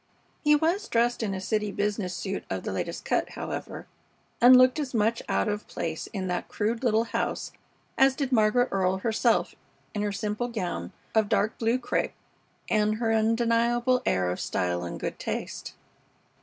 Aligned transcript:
He 0.43 0.55
was 0.55 0.87
dressed 0.87 1.21
in 1.21 1.35
a 1.35 1.39
city 1.39 1.71
business 1.71 2.15
suit 2.15 2.43
of 2.49 2.63
the 2.63 2.71
latest 2.71 3.05
cut, 3.05 3.29
however, 3.33 3.85
and 4.41 4.57
looked 4.57 4.79
as 4.79 4.95
much 4.95 5.21
out 5.29 5.47
of 5.47 5.67
place 5.67 6.07
in 6.07 6.25
that 6.25 6.47
crude 6.47 6.83
little 6.83 7.03
house 7.03 7.51
as 7.99 8.15
did 8.15 8.31
Margaret 8.31 8.69
Earle 8.71 8.97
herself 8.97 9.53
in 9.93 10.01
her 10.01 10.11
simple 10.11 10.47
gown 10.47 10.91
of 11.13 11.29
dark 11.29 11.55
blue 11.59 11.77
crêpe 11.77 12.13
and 12.67 12.95
her 12.95 13.13
undeniable 13.13 14.01
air 14.03 14.31
of 14.31 14.39
style 14.39 14.83
and 14.85 14.99
good 14.99 15.19
taste. 15.19 15.75